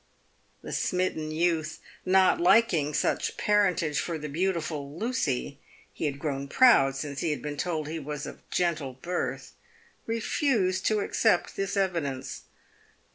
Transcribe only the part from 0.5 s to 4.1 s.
The smitten youth, not liking such parentage